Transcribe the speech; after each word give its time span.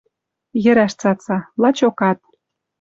Йӹрӓш 0.63 0.93
цаца... 1.01 1.37
Лачокат 1.61 2.19